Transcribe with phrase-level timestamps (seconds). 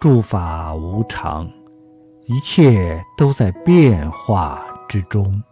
[0.00, 1.50] 诸法无常
[2.26, 5.42] 一切都在变化之中。